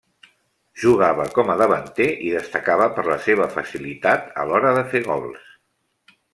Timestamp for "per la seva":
2.97-3.49